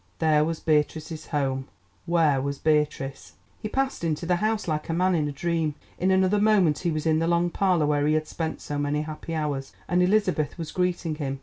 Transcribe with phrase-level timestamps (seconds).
[0.17, 1.67] There was Beatrice's home;
[2.07, 3.33] where was Beatrice?
[3.59, 5.75] He passed into the house like a man in a dream.
[5.99, 9.03] In another moment he was in the long parlour where he had spent so many
[9.03, 11.39] happy hours, and Elizabeth was greeting him.